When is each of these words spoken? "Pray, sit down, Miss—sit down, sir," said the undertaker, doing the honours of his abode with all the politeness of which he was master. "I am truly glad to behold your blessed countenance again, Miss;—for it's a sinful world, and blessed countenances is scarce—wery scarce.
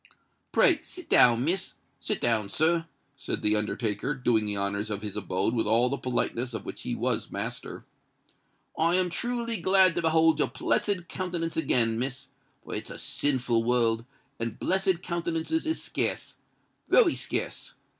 "Pray, 0.51 0.81
sit 0.81 1.07
down, 1.07 1.45
Miss—sit 1.45 2.19
down, 2.19 2.49
sir," 2.49 2.87
said 3.15 3.43
the 3.43 3.55
undertaker, 3.55 4.15
doing 4.15 4.47
the 4.47 4.57
honours 4.57 4.89
of 4.89 5.03
his 5.03 5.15
abode 5.15 5.53
with 5.53 5.67
all 5.67 5.89
the 5.91 5.97
politeness 5.99 6.55
of 6.55 6.65
which 6.65 6.81
he 6.81 6.95
was 6.95 7.29
master. 7.29 7.85
"I 8.75 8.95
am 8.95 9.11
truly 9.11 9.61
glad 9.61 9.93
to 9.93 10.01
behold 10.01 10.39
your 10.39 10.47
blessed 10.47 11.07
countenance 11.07 11.55
again, 11.55 11.99
Miss;—for 11.99 12.73
it's 12.73 12.89
a 12.89 12.97
sinful 12.97 13.63
world, 13.63 14.03
and 14.39 14.57
blessed 14.57 15.03
countenances 15.03 15.67
is 15.67 15.83
scarce—wery 15.83 17.13
scarce. 17.13 17.75